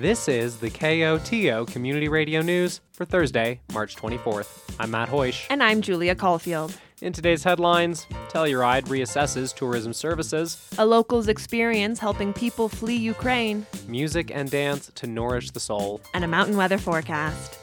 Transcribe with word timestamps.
This 0.00 0.28
is 0.28 0.56
the 0.56 0.70
KOTO 0.70 1.66
Community 1.70 2.08
Radio 2.08 2.40
News 2.40 2.80
for 2.90 3.04
Thursday, 3.04 3.60
March 3.74 3.96
24th. 3.96 4.74
I'm 4.80 4.90
Matt 4.90 5.10
Hoish. 5.10 5.46
And 5.50 5.62
I'm 5.62 5.82
Julia 5.82 6.14
Caulfield. 6.14 6.74
In 7.02 7.12
today's 7.12 7.44
headlines, 7.44 8.06
Telluride 8.30 8.84
reassesses 8.86 9.54
tourism 9.54 9.92
services, 9.92 10.70
A 10.78 10.86
local's 10.86 11.28
experience 11.28 11.98
helping 11.98 12.32
people 12.32 12.70
flee 12.70 12.96
Ukraine, 12.96 13.66
music 13.88 14.30
and 14.34 14.50
dance 14.50 14.90
to 14.94 15.06
nourish 15.06 15.50
the 15.50 15.60
soul. 15.60 16.00
and 16.14 16.24
a 16.24 16.28
mountain 16.28 16.56
weather 16.56 16.78
forecast. 16.78 17.58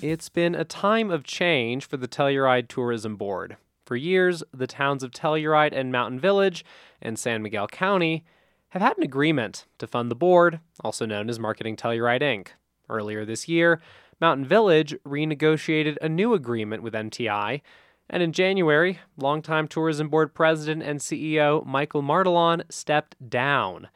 It's 0.00 0.30
been 0.30 0.54
a 0.54 0.64
time 0.64 1.10
of 1.10 1.24
change 1.24 1.86
for 1.86 1.98
the 1.98 2.08
Telluride 2.08 2.68
Tourism 2.68 3.16
Board. 3.16 3.58
For 3.90 3.96
years, 3.96 4.44
the 4.54 4.68
towns 4.68 5.02
of 5.02 5.10
Telluride 5.10 5.72
and 5.72 5.90
Mountain 5.90 6.20
Village 6.20 6.64
and 7.02 7.18
San 7.18 7.42
Miguel 7.42 7.66
County 7.66 8.24
have 8.68 8.82
had 8.82 8.96
an 8.96 9.02
agreement 9.02 9.66
to 9.78 9.88
fund 9.88 10.12
the 10.12 10.14
board, 10.14 10.60
also 10.84 11.06
known 11.06 11.28
as 11.28 11.40
Marketing 11.40 11.74
Telluride 11.74 12.22
Inc. 12.22 12.50
Earlier 12.88 13.24
this 13.24 13.48
year, 13.48 13.80
Mountain 14.20 14.46
Village 14.46 14.94
renegotiated 15.04 15.96
a 16.00 16.08
new 16.08 16.34
agreement 16.34 16.84
with 16.84 16.94
MTI, 16.94 17.62
and 18.08 18.22
in 18.22 18.32
January, 18.32 19.00
longtime 19.16 19.66
Tourism 19.66 20.08
Board 20.08 20.34
President 20.34 20.84
and 20.84 21.00
CEO 21.00 21.66
Michael 21.66 22.02
Martelon 22.02 22.62
stepped 22.70 23.16
down. 23.28 23.88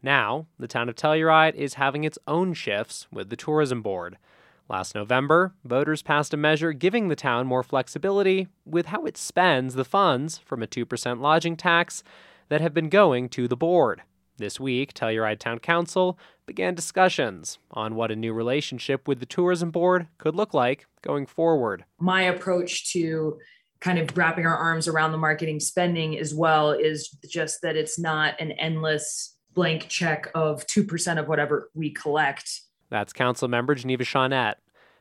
Now, 0.00 0.46
the 0.60 0.68
town 0.68 0.88
of 0.88 0.94
Telluride 0.94 1.56
is 1.56 1.74
having 1.74 2.04
its 2.04 2.20
own 2.28 2.54
shifts 2.54 3.08
with 3.10 3.30
the 3.30 3.36
Tourism 3.36 3.82
Board. 3.82 4.16
Last 4.70 4.94
November, 4.94 5.52
voters 5.64 6.00
passed 6.00 6.32
a 6.32 6.36
measure 6.36 6.72
giving 6.72 7.08
the 7.08 7.16
town 7.16 7.48
more 7.48 7.64
flexibility 7.64 8.46
with 8.64 8.86
how 8.86 9.04
it 9.04 9.16
spends 9.16 9.74
the 9.74 9.84
funds 9.84 10.38
from 10.38 10.62
a 10.62 10.68
2% 10.68 11.20
lodging 11.20 11.56
tax 11.56 12.04
that 12.50 12.60
have 12.60 12.72
been 12.72 12.88
going 12.88 13.28
to 13.30 13.48
the 13.48 13.56
board. 13.56 14.02
This 14.36 14.60
week, 14.60 14.94
Telluride 14.94 15.40
Town 15.40 15.58
Council 15.58 16.16
began 16.46 16.76
discussions 16.76 17.58
on 17.72 17.96
what 17.96 18.12
a 18.12 18.16
new 18.16 18.32
relationship 18.32 19.08
with 19.08 19.18
the 19.18 19.26
tourism 19.26 19.72
board 19.72 20.06
could 20.18 20.36
look 20.36 20.54
like 20.54 20.86
going 21.02 21.26
forward. 21.26 21.84
my 21.98 22.22
approach 22.22 22.92
to 22.92 23.38
kind 23.80 23.98
of 23.98 24.16
wrapping 24.16 24.46
our 24.46 24.56
arms 24.56 24.86
around 24.86 25.10
the 25.10 25.18
marketing 25.18 25.58
spending 25.58 26.16
as 26.16 26.32
well 26.32 26.70
is 26.70 27.08
just 27.28 27.60
that 27.62 27.74
it's 27.74 27.98
not 27.98 28.40
an 28.40 28.52
endless 28.52 29.36
blank 29.52 29.88
check 29.88 30.30
of 30.32 30.64
2% 30.68 31.18
of 31.18 31.26
whatever 31.26 31.70
we 31.74 31.90
collect. 31.90 32.48
That's 32.90 33.12
Council 33.12 33.48
Member 33.48 33.74
Geneva 33.74 34.04
Shaunette. 34.04 34.56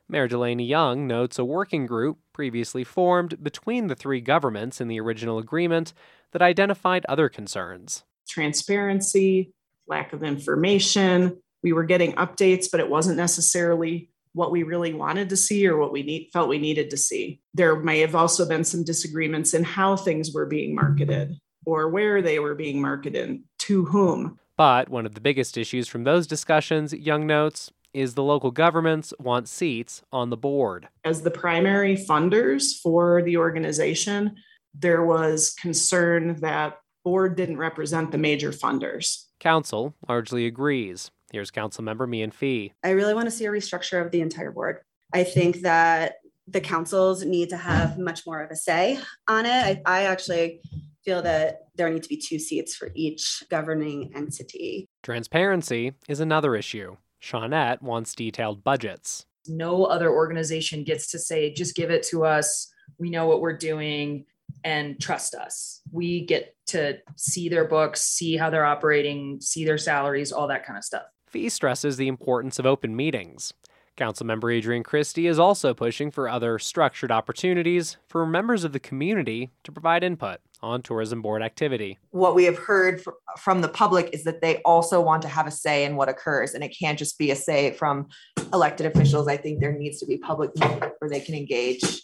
Mayor 0.07 0.27
DeLanie 0.27 0.67
Young 0.67 1.07
notes 1.07 1.37
a 1.37 1.45
working 1.45 1.85
group 1.85 2.17
previously 2.33 2.83
formed 2.83 3.43
between 3.43 3.87
the 3.87 3.95
three 3.95 4.21
governments 4.21 4.79
in 4.79 4.87
the 4.87 4.99
original 4.99 5.37
agreement 5.37 5.93
that 6.31 6.41
identified 6.41 7.05
other 7.07 7.29
concerns. 7.29 8.03
transparency, 8.27 9.51
lack 9.87 10.13
of 10.13 10.23
information. 10.23 11.37
We 11.63 11.73
were 11.73 11.83
getting 11.83 12.13
updates, 12.13 12.67
but 12.71 12.79
it 12.79 12.89
wasn't 12.89 13.17
necessarily 13.17 14.11
what 14.33 14.51
we 14.51 14.61
really 14.63 14.93
wanted 14.93 15.29
to 15.29 15.37
see 15.37 15.67
or 15.67 15.77
what 15.77 15.91
we 15.91 16.03
need, 16.03 16.29
felt 16.31 16.47
we 16.47 16.59
needed 16.59 16.91
to 16.91 16.97
see. 16.97 17.41
There 17.55 17.75
may 17.75 17.99
have 17.99 18.13
also 18.13 18.47
been 18.47 18.63
some 18.63 18.83
disagreements 18.83 19.53
in 19.55 19.63
how 19.63 19.95
things 19.95 20.31
were 20.31 20.45
being 20.45 20.75
marketed 20.75 21.37
or 21.65 21.89
where 21.89 22.21
they 22.21 22.39
were 22.39 22.55
being 22.55 22.79
marketed, 22.81 23.41
to 23.59 23.85
whom. 23.85 24.39
But 24.55 24.89
one 24.89 25.05
of 25.05 25.15
the 25.15 25.21
biggest 25.21 25.57
issues 25.57 25.87
from 25.87 26.03
those 26.03 26.27
discussions, 26.27 26.93
Young 26.93 27.25
notes, 27.25 27.71
is 27.93 28.13
the 28.13 28.23
local 28.23 28.51
governments 28.51 29.13
want 29.19 29.47
seats 29.47 30.01
on 30.11 30.29
the 30.29 30.37
board. 30.37 30.87
As 31.03 31.21
the 31.21 31.31
primary 31.31 31.95
funders 31.95 32.79
for 32.81 33.21
the 33.21 33.37
organization, 33.37 34.35
there 34.73 35.03
was 35.03 35.55
concern 35.59 36.35
that 36.41 36.77
board 37.03 37.35
didn't 37.35 37.57
represent 37.57 38.11
the 38.11 38.17
major 38.17 38.51
funders. 38.51 39.25
Council 39.39 39.95
largely 40.07 40.45
agrees. 40.45 41.11
Here's 41.31 41.51
Councilmember 41.51 42.07
Meehan 42.07 42.31
Fee. 42.31 42.73
I 42.83 42.91
really 42.91 43.13
want 43.13 43.27
to 43.27 43.31
see 43.31 43.45
a 43.45 43.49
restructure 43.51 44.03
of 44.03 44.11
the 44.11 44.21
entire 44.21 44.51
board. 44.51 44.79
I 45.13 45.23
think 45.23 45.61
that 45.61 46.15
the 46.47 46.61
councils 46.61 47.23
need 47.23 47.49
to 47.49 47.57
have 47.57 47.97
much 47.99 48.25
more 48.25 48.41
of 48.41 48.51
a 48.51 48.55
say 48.55 48.99
on 49.27 49.45
it. 49.45 49.49
I, 49.49 49.81
I 49.85 50.03
actually 50.03 50.61
feel 51.05 51.21
that 51.21 51.67
there 51.75 51.89
need 51.89 52.03
to 52.03 52.09
be 52.09 52.17
two 52.17 52.39
seats 52.39 52.75
for 52.75 52.89
each 52.95 53.43
governing 53.49 54.11
entity. 54.15 54.87
Transparency 55.03 55.93
is 56.07 56.19
another 56.19 56.55
issue. 56.55 56.97
Shaunette 57.21 57.81
wants 57.81 58.15
detailed 58.15 58.63
budgets. 58.63 59.25
No 59.47 59.85
other 59.85 60.11
organization 60.11 60.83
gets 60.83 61.11
to 61.11 61.19
say, 61.19 61.53
just 61.53 61.75
give 61.75 61.89
it 61.89 62.03
to 62.03 62.25
us. 62.25 62.71
We 62.97 63.09
know 63.09 63.27
what 63.27 63.41
we're 63.41 63.57
doing 63.57 64.25
and 64.63 64.99
trust 64.99 65.35
us. 65.35 65.81
We 65.91 66.25
get 66.25 66.55
to 66.67 66.99
see 67.15 67.49
their 67.49 67.65
books, 67.65 68.01
see 68.01 68.37
how 68.37 68.49
they're 68.49 68.65
operating, 68.65 69.39
see 69.41 69.65
their 69.65 69.77
salaries, 69.77 70.31
all 70.31 70.47
that 70.47 70.65
kind 70.65 70.77
of 70.77 70.83
stuff. 70.83 71.03
Fee 71.27 71.49
stresses 71.49 71.97
the 71.97 72.07
importance 72.07 72.59
of 72.59 72.65
open 72.65 72.95
meetings. 72.95 73.53
Councilmember 73.97 74.57
Adrienne 74.57 74.83
Christy 74.83 75.27
is 75.27 75.39
also 75.39 75.73
pushing 75.73 76.09
for 76.09 76.29
other 76.29 76.57
structured 76.57 77.11
opportunities 77.11 77.97
for 78.07 78.25
members 78.25 78.63
of 78.63 78.71
the 78.71 78.79
community 78.79 79.51
to 79.63 79.71
provide 79.71 80.03
input 80.03 80.39
on 80.61 80.81
tourism 80.81 81.21
board 81.21 81.41
activity. 81.41 81.97
what 82.11 82.35
we 82.35 82.43
have 82.43 82.57
heard 82.57 83.03
from 83.37 83.61
the 83.61 83.69
public 83.69 84.09
is 84.13 84.23
that 84.23 84.41
they 84.41 84.57
also 84.63 84.99
want 85.01 85.21
to 85.21 85.27
have 85.27 85.47
a 85.47 85.51
say 85.51 85.85
in 85.85 85.95
what 85.95 86.09
occurs 86.09 86.53
and 86.53 86.63
it 86.63 86.75
can't 86.77 86.99
just 86.99 87.17
be 87.17 87.31
a 87.31 87.35
say 87.35 87.71
from 87.71 88.07
elected 88.53 88.85
officials 88.85 89.27
i 89.27 89.37
think 89.37 89.59
there 89.59 89.73
needs 89.73 89.99
to 89.99 90.05
be 90.05 90.17
public 90.17 90.51
input 90.61 90.93
where 90.99 91.09
they 91.09 91.19
can 91.19 91.35
engage 91.35 92.01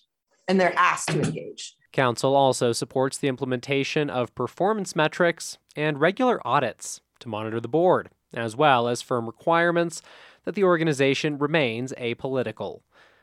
and 0.47 0.59
they're 0.59 0.77
asked 0.77 1.09
to 1.09 1.21
engage 1.21 1.75
Council 1.95 2.35
also 2.35 2.73
supports 2.73 3.17
the 3.17 3.29
implementation 3.29 4.09
of 4.09 4.35
performance 4.35 4.97
metrics 4.97 5.57
and 5.77 6.01
regular 6.01 6.45
audits 6.45 6.99
to 7.21 7.29
monitor 7.29 7.61
the 7.61 7.69
board, 7.69 8.09
as 8.33 8.53
well 8.53 8.89
as 8.89 9.01
firm 9.01 9.25
requirements 9.25 10.01
that 10.43 10.55
the 10.55 10.63
organization 10.65 11.37
remains 11.37 11.93
apolitical. 11.93 12.81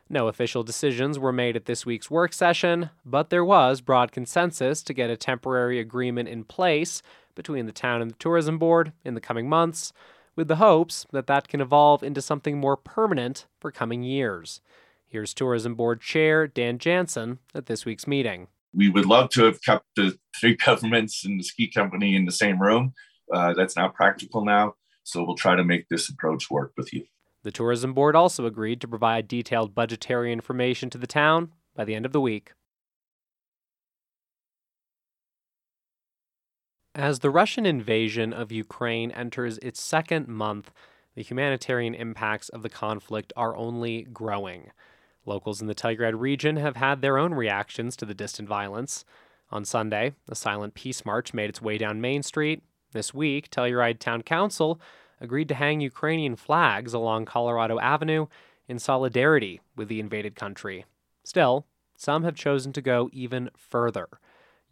No 0.09 0.27
official 0.27 0.63
decisions 0.63 1.17
were 1.17 1.31
made 1.31 1.55
at 1.55 1.65
this 1.65 1.85
week's 1.85 2.11
work 2.11 2.33
session, 2.33 2.89
but 3.05 3.29
there 3.29 3.45
was 3.45 3.81
broad 3.81 4.11
consensus 4.11 4.83
to 4.83 4.93
get 4.93 5.09
a 5.09 5.17
temporary 5.17 5.79
agreement 5.79 6.29
in 6.29 6.43
place 6.43 7.01
between 7.35 7.65
the 7.65 7.71
town 7.71 8.01
and 8.01 8.11
the 8.11 8.15
tourism 8.15 8.57
board 8.57 8.91
in 9.03 9.13
the 9.15 9.21
coming 9.21 9.49
months, 9.49 9.93
with 10.35 10.47
the 10.47 10.57
hopes 10.57 11.05
that 11.11 11.27
that 11.27 11.47
can 11.47 11.61
evolve 11.61 12.03
into 12.03 12.21
something 12.21 12.59
more 12.59 12.77
permanent 12.77 13.45
for 13.59 13.71
coming 13.71 14.03
years. 14.03 14.61
Here's 15.07 15.33
Tourism 15.33 15.75
Board 15.75 16.01
Chair 16.01 16.47
Dan 16.47 16.79
Jansen 16.79 17.39
at 17.55 17.67
this 17.67 17.85
week's 17.85 18.07
meeting. 18.07 18.47
we 18.73 18.89
would 18.89 19.05
love 19.05 19.29
to 19.29 19.43
have 19.43 19.61
kept 19.61 19.85
the 19.95 20.17
three 20.39 20.55
governments 20.65 21.23
and 21.25 21.39
the 21.39 21.43
ski 21.43 21.67
company 21.67 22.15
in 22.15 22.25
the 22.25 22.31
same 22.31 22.59
room. 22.61 22.93
Uh, 23.31 23.53
that's 23.53 23.75
not 23.75 23.93
practical 23.93 24.43
now. 24.43 24.73
So 25.03 25.23
we'll 25.23 25.35
try 25.35 25.55
to 25.55 25.63
make 25.63 25.87
this 25.89 26.09
approach 26.09 26.49
work 26.49 26.73
with 26.77 26.93
you. 26.93 27.05
The 27.43 27.51
tourism 27.51 27.93
board 27.93 28.15
also 28.15 28.45
agreed 28.45 28.79
to 28.81 28.87
provide 28.87 29.27
detailed 29.27 29.75
budgetary 29.75 30.31
information 30.31 30.89
to 30.89 30.97
the 30.97 31.07
town 31.07 31.51
by 31.75 31.83
the 31.83 31.93
end 31.93 32.05
of 32.05 32.13
the 32.13 32.21
week. 32.21 32.53
As 36.95 37.19
the 37.19 37.31
Russian 37.31 37.65
invasion 37.65 38.33
of 38.33 38.51
Ukraine 38.51 39.11
enters 39.11 39.57
its 39.57 39.81
second 39.81 40.27
month, 40.27 40.71
the 41.15 41.23
humanitarian 41.23 41.95
impacts 41.95 42.49
of 42.49 42.61
the 42.61 42.69
conflict 42.69 43.33
are 43.35 43.55
only 43.57 44.03
growing. 44.03 44.71
Locals 45.25 45.59
in 45.59 45.67
the 45.67 45.75
Telluride 45.75 46.19
region 46.19 46.57
have 46.57 46.75
had 46.75 47.01
their 47.01 47.17
own 47.17 47.33
reactions 47.33 47.95
to 47.97 48.05
the 48.05 48.13
distant 48.13 48.47
violence. 48.47 49.05
On 49.51 49.65
Sunday, 49.65 50.13
a 50.29 50.35
silent 50.35 50.75
peace 50.75 51.05
march 51.05 51.33
made 51.33 51.49
its 51.49 51.61
way 51.61 51.77
down 51.77 51.99
Main 51.99 52.23
Street. 52.23 52.63
This 52.91 53.13
week, 53.13 53.49
Telluride 53.49 53.99
Town 53.99 54.21
Council 54.21 54.79
agreed 55.19 55.47
to 55.49 55.55
hang 55.55 55.81
Ukrainian 55.81 56.35
flags 56.35 56.93
along 56.93 57.25
Colorado 57.25 57.79
Avenue 57.79 58.27
in 58.67 58.79
solidarity 58.79 59.61
with 59.75 59.87
the 59.87 59.99
invaded 59.99 60.35
country. 60.35 60.85
Still, 61.23 61.65
some 61.95 62.23
have 62.23 62.35
chosen 62.35 62.73
to 62.73 62.81
go 62.81 63.09
even 63.13 63.49
further. 63.55 64.07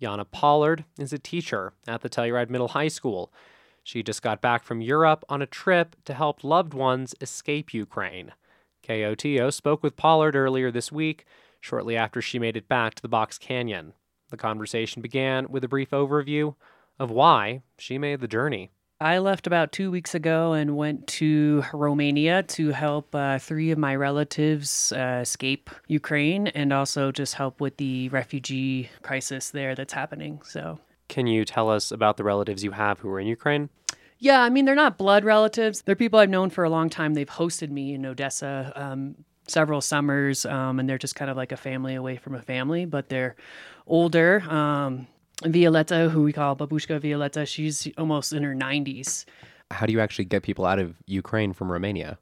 Yana 0.01 0.25
Pollard 0.29 0.85
is 0.97 1.13
a 1.13 1.19
teacher 1.19 1.73
at 1.88 2.01
the 2.01 2.09
Telluride 2.09 2.49
Middle 2.49 2.69
High 2.69 2.88
School. 2.88 3.31
She 3.83 4.03
just 4.03 4.21
got 4.21 4.41
back 4.41 4.63
from 4.63 4.81
Europe 4.81 5.23
on 5.29 5.41
a 5.41 5.47
trip 5.47 5.95
to 6.05 6.13
help 6.13 6.43
loved 6.43 6.73
ones 6.73 7.15
escape 7.21 7.73
Ukraine. 7.73 8.33
KOTO 8.83 9.51
spoke 9.53 9.83
with 9.83 9.95
Pollard 9.95 10.35
earlier 10.35 10.71
this 10.71 10.91
week, 10.91 11.25
shortly 11.59 11.95
after 11.95 12.21
she 12.21 12.39
made 12.39 12.57
it 12.57 12.67
back 12.67 12.95
to 12.95 13.01
the 13.01 13.07
Box 13.07 13.38
Canyon. 13.38 13.93
The 14.29 14.38
conversation 14.38 15.01
began 15.01 15.47
with 15.49 15.63
a 15.63 15.67
brief 15.67 15.91
overview 15.91 16.55
of 16.97 17.11
why 17.11 17.61
she 17.77 17.97
made 17.97 18.21
the 18.21 18.27
journey. 18.27 18.71
I 19.01 19.18
left 19.18 19.48
about 19.48 19.71
two 19.71 19.89
weeks 19.89 20.13
ago 20.13 20.53
and 20.53 20.77
went 20.77 21.07
to 21.07 21.63
Romania 21.74 22.44
to 22.44 22.69
help 22.69 23.15
uh, 23.15 23.39
three 23.39 23.71
of 23.71 23.80
my 23.80 23.95
relatives 23.95 24.92
uh, 24.92 25.19
escape 25.24 25.71
Ukraine 25.88 26.45
and 26.48 26.71
also 26.71 27.12
just 27.12 27.33
help 27.33 27.59
with 27.59 27.77
the 27.77 28.09
refugee 28.09 28.92
crisis 29.01 29.50
there 29.50 29.74
that's 29.74 29.94
happening. 29.94 30.39
So, 30.44 30.77
Can 31.07 31.25
you 31.25 31.45
tell 31.45 31.68
us 31.68 31.92
about 31.92 32.18
the 32.18 32.24
relatives 32.24 32.63
you 32.63 32.71
have 32.71 33.00
who 33.00 33.09
are 33.09 33.19
in 33.19 33.25
Ukraine? 33.25 33.69
yeah, 34.19 34.44
I 34.44 34.50
mean, 34.51 34.65
they're 34.65 34.75
not 34.75 35.00
blood 35.00 35.24
relatives. 35.25 35.81
They're 35.81 35.95
people 35.95 36.19
I've 36.19 36.30
known 36.30 36.51
for 36.51 36.63
a 36.63 36.69
long 36.69 36.88
time. 36.92 37.15
They've 37.15 37.27
hosted 37.27 37.71
me 37.71 37.95
in 37.95 38.06
Odessa 38.06 38.71
um, 38.75 39.15
several 39.48 39.81
summers, 39.81 40.45
um, 40.45 40.80
and 40.80 40.88
they're 40.88 41.00
just 41.00 41.15
kind 41.15 41.31
of 41.31 41.38
like 41.38 41.51
a 41.51 41.57
family 41.57 41.95
away 41.95 42.18
from 42.18 42.36
a 42.36 42.42
family, 42.44 42.86
but 42.86 43.09
they're 43.09 43.36
older. 43.88 44.42
Um, 44.48 45.07
Violetta, 45.45 46.09
who 46.09 46.23
we 46.23 46.33
call 46.33 46.55
Babushka 46.55 47.01
Violetta, 47.01 47.45
she's 47.45 47.88
almost 47.97 48.33
in 48.33 48.43
her 48.43 48.55
90s. 48.55 49.25
How 49.71 49.85
do 49.85 49.93
you 49.93 49.99
actually 49.99 50.25
get 50.25 50.43
people 50.43 50.65
out 50.65 50.79
of 50.79 50.95
Ukraine 51.07 51.53
from 51.53 51.71
Romania? 51.71 52.17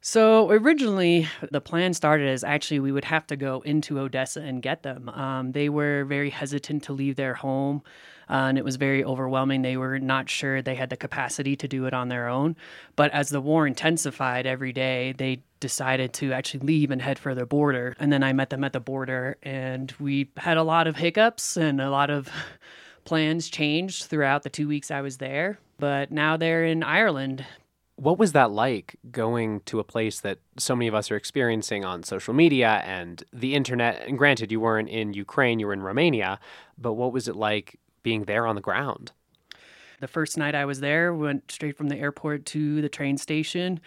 So 0.00 0.48
originally, 0.50 1.26
the 1.50 1.60
plan 1.60 1.92
started 1.92 2.28
as 2.28 2.44
actually 2.44 2.78
we 2.78 2.92
would 2.92 3.04
have 3.04 3.26
to 3.26 3.36
go 3.36 3.62
into 3.62 3.98
Odessa 3.98 4.40
and 4.40 4.62
get 4.62 4.84
them. 4.84 5.08
Um, 5.08 5.52
they 5.52 5.68
were 5.68 6.04
very 6.04 6.30
hesitant 6.30 6.84
to 6.84 6.92
leave 6.92 7.16
their 7.16 7.34
home, 7.34 7.82
uh, 8.30 8.46
and 8.48 8.58
it 8.58 8.64
was 8.64 8.76
very 8.76 9.04
overwhelming. 9.04 9.62
They 9.62 9.76
were 9.76 9.98
not 9.98 10.30
sure 10.30 10.62
they 10.62 10.76
had 10.76 10.90
the 10.90 10.96
capacity 10.96 11.56
to 11.56 11.66
do 11.66 11.86
it 11.86 11.94
on 11.94 12.08
their 12.08 12.28
own. 12.28 12.54
But 12.94 13.10
as 13.10 13.30
the 13.30 13.40
war 13.40 13.66
intensified 13.66 14.46
every 14.46 14.72
day, 14.72 15.14
they 15.18 15.42
decided 15.60 16.12
to 16.14 16.32
actually 16.32 16.60
leave 16.60 16.90
and 16.90 17.02
head 17.02 17.18
for 17.18 17.34
the 17.34 17.46
border. 17.46 17.94
And 17.98 18.12
then 18.12 18.22
I 18.22 18.32
met 18.32 18.50
them 18.50 18.64
at 18.64 18.72
the 18.72 18.80
border, 18.80 19.36
and 19.42 19.92
we 19.98 20.30
had 20.36 20.56
a 20.56 20.62
lot 20.62 20.86
of 20.86 20.96
hiccups 20.96 21.56
and 21.56 21.80
a 21.80 21.90
lot 21.90 22.10
of 22.10 22.28
plans 23.04 23.48
changed 23.48 24.04
throughout 24.04 24.42
the 24.42 24.50
two 24.50 24.68
weeks 24.68 24.90
I 24.90 25.00
was 25.00 25.18
there. 25.18 25.58
But 25.78 26.10
now 26.10 26.36
they're 26.36 26.64
in 26.64 26.82
Ireland 26.82 27.44
what 27.98 28.16
was 28.16 28.30
that 28.30 28.52
like 28.52 28.94
going 29.10 29.60
to 29.62 29.80
a 29.80 29.84
place 29.84 30.20
that 30.20 30.38
so 30.56 30.76
many 30.76 30.86
of 30.86 30.94
us 30.94 31.10
are 31.10 31.16
experiencing 31.16 31.84
on 31.84 32.04
social 32.04 32.32
media 32.32 32.80
and 32.84 33.24
the 33.32 33.56
internet? 33.56 34.06
And 34.06 34.16
granted, 34.16 34.52
you 34.52 34.60
weren't 34.60 34.88
in 34.88 35.14
Ukraine, 35.14 35.58
you 35.58 35.66
were 35.66 35.72
in 35.72 35.82
Romania, 35.82 36.38
but 36.78 36.92
what 36.92 37.12
was 37.12 37.26
it 37.26 37.34
like 37.34 37.80
being 38.04 38.24
there 38.24 38.46
on 38.46 38.54
the 38.54 38.60
ground? 38.60 39.10
The 40.00 40.06
first 40.06 40.38
night 40.38 40.54
I 40.54 40.64
was 40.64 40.78
there, 40.78 41.12
went 41.12 41.50
straight 41.50 41.76
from 41.76 41.88
the 41.88 41.96
airport 41.96 42.46
to 42.46 42.80
the 42.80 42.88
train 42.88 43.18
station 43.18 43.80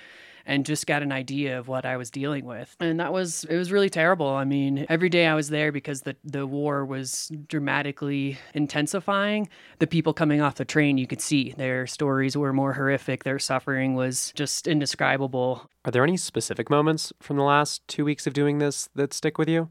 and 0.45 0.65
just 0.65 0.87
got 0.87 1.01
an 1.01 1.11
idea 1.11 1.57
of 1.57 1.67
what 1.67 1.85
I 1.85 1.97
was 1.97 2.09
dealing 2.09 2.45
with. 2.45 2.75
And 2.79 2.99
that 2.99 3.13
was 3.13 3.43
it 3.45 3.57
was 3.57 3.71
really 3.71 3.89
terrible. 3.89 4.27
I 4.27 4.43
mean, 4.43 4.85
every 4.89 5.09
day 5.09 5.27
I 5.27 5.35
was 5.35 5.49
there 5.49 5.71
because 5.71 6.01
the 6.01 6.15
the 6.23 6.47
war 6.47 6.85
was 6.85 7.31
dramatically 7.47 8.37
intensifying. 8.53 9.49
The 9.79 9.87
people 9.87 10.13
coming 10.13 10.41
off 10.41 10.55
the 10.55 10.65
train, 10.65 10.97
you 10.97 11.07
could 11.07 11.21
see 11.21 11.53
their 11.57 11.87
stories 11.87 12.37
were 12.37 12.53
more 12.53 12.73
horrific. 12.73 13.23
Their 13.23 13.39
suffering 13.39 13.95
was 13.95 14.31
just 14.35 14.67
indescribable. 14.67 15.69
Are 15.85 15.91
there 15.91 16.03
any 16.03 16.17
specific 16.17 16.69
moments 16.69 17.11
from 17.19 17.37
the 17.37 17.43
last 17.43 17.87
2 17.87 18.05
weeks 18.05 18.27
of 18.27 18.33
doing 18.33 18.59
this 18.59 18.89
that 18.95 19.13
stick 19.13 19.37
with 19.37 19.49
you? 19.49 19.69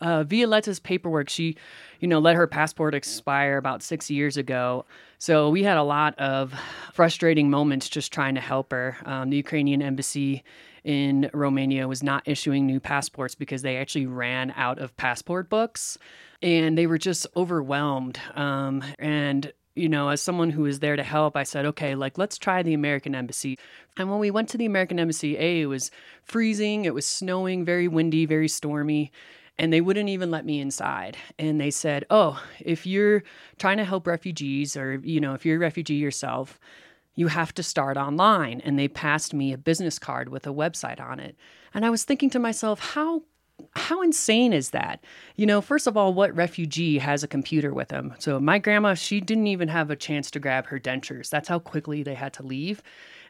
Uh, 0.00 0.24
Violetta's 0.24 0.80
paperwork, 0.80 1.28
she, 1.28 1.56
you 2.00 2.08
know, 2.08 2.18
let 2.18 2.36
her 2.36 2.46
passport 2.46 2.94
expire 2.94 3.56
about 3.58 3.82
six 3.82 4.10
years 4.10 4.36
ago. 4.36 4.86
So 5.18 5.50
we 5.50 5.62
had 5.62 5.76
a 5.76 5.82
lot 5.82 6.18
of 6.18 6.54
frustrating 6.92 7.50
moments 7.50 7.88
just 7.88 8.12
trying 8.12 8.34
to 8.36 8.40
help 8.40 8.72
her. 8.72 8.96
Um, 9.04 9.30
the 9.30 9.36
Ukrainian 9.36 9.82
embassy 9.82 10.42
in 10.84 11.30
Romania 11.34 11.86
was 11.86 12.02
not 12.02 12.22
issuing 12.26 12.66
new 12.66 12.80
passports 12.80 13.34
because 13.34 13.62
they 13.62 13.76
actually 13.76 14.06
ran 14.06 14.52
out 14.56 14.78
of 14.78 14.96
passport 14.96 15.50
books 15.50 15.98
and 16.42 16.78
they 16.78 16.86
were 16.86 16.98
just 16.98 17.26
overwhelmed. 17.36 18.18
Um, 18.34 18.82
and 18.98 19.52
you 19.76 19.88
know, 19.88 20.08
as 20.08 20.20
someone 20.20 20.50
who 20.50 20.62
was 20.62 20.80
there 20.80 20.96
to 20.96 21.02
help, 21.02 21.36
I 21.36 21.44
said, 21.44 21.64
okay, 21.64 21.94
like, 21.94 22.18
let's 22.18 22.38
try 22.38 22.62
the 22.62 22.74
American 22.74 23.14
Embassy. 23.14 23.56
And 23.96 24.10
when 24.10 24.18
we 24.18 24.30
went 24.30 24.48
to 24.50 24.58
the 24.58 24.66
American 24.66 24.98
Embassy, 24.98 25.38
A, 25.38 25.62
it 25.62 25.66
was 25.66 25.90
freezing, 26.24 26.84
it 26.84 26.92
was 26.92 27.06
snowing, 27.06 27.64
very 27.64 27.86
windy, 27.86 28.26
very 28.26 28.48
stormy 28.48 29.12
and 29.60 29.70
they 29.70 29.82
wouldn't 29.82 30.08
even 30.08 30.30
let 30.30 30.46
me 30.46 30.58
inside 30.58 31.16
and 31.38 31.60
they 31.60 31.70
said 31.70 32.04
oh 32.10 32.42
if 32.60 32.86
you're 32.86 33.22
trying 33.58 33.76
to 33.76 33.84
help 33.84 34.06
refugees 34.06 34.76
or 34.76 34.94
you 35.04 35.20
know 35.20 35.34
if 35.34 35.44
you're 35.44 35.56
a 35.56 35.60
refugee 35.60 35.94
yourself 35.94 36.58
you 37.14 37.28
have 37.28 37.52
to 37.52 37.62
start 37.62 37.96
online 37.96 38.60
and 38.64 38.78
they 38.78 38.88
passed 38.88 39.34
me 39.34 39.52
a 39.52 39.58
business 39.58 39.98
card 39.98 40.30
with 40.30 40.46
a 40.46 40.52
website 40.52 41.00
on 41.00 41.20
it 41.20 41.36
and 41.74 41.84
i 41.84 41.90
was 41.90 42.04
thinking 42.04 42.30
to 42.30 42.38
myself 42.38 42.80
how 42.80 43.22
how 43.76 44.00
insane 44.00 44.54
is 44.54 44.70
that? 44.70 45.04
You 45.36 45.44
know, 45.44 45.60
first 45.60 45.86
of 45.86 45.94
all, 45.94 46.14
what 46.14 46.34
refugee 46.34 46.96
has 46.96 47.22
a 47.22 47.28
computer 47.28 47.74
with 47.74 47.88
them? 47.88 48.14
So 48.18 48.40
my 48.40 48.58
grandma, 48.58 48.94
she 48.94 49.20
didn't 49.20 49.48
even 49.48 49.68
have 49.68 49.90
a 49.90 49.96
chance 49.96 50.30
to 50.30 50.40
grab 50.40 50.66
her 50.68 50.80
dentures. 50.80 51.28
That's 51.28 51.48
how 51.48 51.58
quickly 51.58 52.02
they 52.02 52.14
had 52.14 52.32
to 52.34 52.42
leave. 52.42 52.82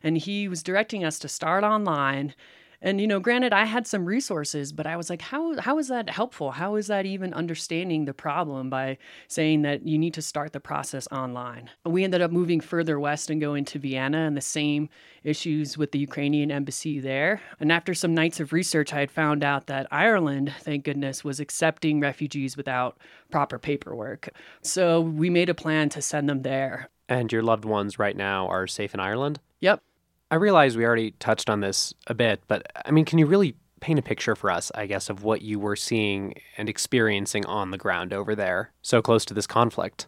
And 0.04 0.16
he 0.16 0.46
was 0.46 0.62
directing 0.62 1.04
us 1.04 1.18
to 1.18 1.28
start 1.28 1.64
online 1.64 2.34
and 2.82 3.00
you 3.00 3.06
know, 3.06 3.20
granted, 3.20 3.52
I 3.52 3.64
had 3.64 3.86
some 3.86 4.06
resources, 4.06 4.72
but 4.72 4.86
I 4.86 4.96
was 4.96 5.10
like, 5.10 5.22
how 5.22 5.60
how 5.60 5.78
is 5.78 5.88
that 5.88 6.08
helpful? 6.10 6.52
How 6.52 6.76
is 6.76 6.86
that 6.86 7.06
even 7.06 7.34
understanding 7.34 8.04
the 8.04 8.14
problem 8.14 8.70
by 8.70 8.98
saying 9.28 9.62
that 9.62 9.86
you 9.86 9.98
need 9.98 10.14
to 10.14 10.22
start 10.22 10.52
the 10.52 10.60
process 10.60 11.06
online? 11.12 11.70
We 11.84 12.04
ended 12.04 12.22
up 12.22 12.30
moving 12.30 12.60
further 12.60 12.98
west 12.98 13.30
and 13.30 13.40
going 13.40 13.64
to 13.66 13.78
Vienna, 13.78 14.18
and 14.18 14.36
the 14.36 14.40
same 14.40 14.88
issues 15.22 15.76
with 15.76 15.92
the 15.92 15.98
Ukrainian 15.98 16.50
embassy 16.50 17.00
there. 17.00 17.42
And 17.58 17.70
after 17.70 17.92
some 17.92 18.14
nights 18.14 18.40
of 18.40 18.52
research, 18.52 18.92
I 18.92 19.00
had 19.00 19.10
found 19.10 19.44
out 19.44 19.66
that 19.66 19.86
Ireland, 19.90 20.52
thank 20.60 20.84
goodness, 20.84 21.22
was 21.22 21.40
accepting 21.40 22.00
refugees 22.00 22.56
without 22.56 22.98
proper 23.30 23.58
paperwork. 23.58 24.30
So 24.62 25.00
we 25.00 25.28
made 25.28 25.50
a 25.50 25.54
plan 25.54 25.88
to 25.90 26.02
send 26.02 26.28
them 26.28 26.42
there. 26.42 26.88
And 27.08 27.30
your 27.30 27.42
loved 27.42 27.64
ones 27.64 27.98
right 27.98 28.16
now 28.16 28.46
are 28.48 28.66
safe 28.66 28.94
in 28.94 29.00
Ireland? 29.00 29.40
Yep. 29.60 29.82
I 30.30 30.36
realize 30.36 30.76
we 30.76 30.84
already 30.84 31.12
touched 31.12 31.50
on 31.50 31.60
this 31.60 31.92
a 32.06 32.14
bit, 32.14 32.42
but 32.46 32.66
I 32.84 32.90
mean, 32.90 33.04
can 33.04 33.18
you 33.18 33.26
really 33.26 33.56
paint 33.80 33.98
a 33.98 34.02
picture 34.02 34.36
for 34.36 34.50
us, 34.50 34.70
I 34.74 34.86
guess, 34.86 35.10
of 35.10 35.24
what 35.24 35.42
you 35.42 35.58
were 35.58 35.76
seeing 35.76 36.34
and 36.56 36.68
experiencing 36.68 37.46
on 37.46 37.70
the 37.70 37.78
ground 37.78 38.12
over 38.12 38.34
there, 38.34 38.70
so 38.82 39.02
close 39.02 39.24
to 39.26 39.34
this 39.34 39.46
conflict? 39.46 40.06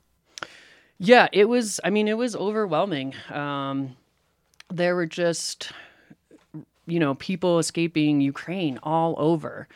Yeah, 0.98 1.28
it 1.32 1.48
was, 1.48 1.80
I 1.82 1.90
mean, 1.90 2.06
it 2.06 2.16
was 2.16 2.36
overwhelming. 2.36 3.14
Um, 3.30 3.96
there 4.70 4.94
were 4.94 5.06
just, 5.06 5.72
you 6.86 7.00
know, 7.00 7.14
people 7.16 7.58
escaping 7.58 8.20
Ukraine 8.20 8.78
all 8.82 9.14
over 9.19 9.66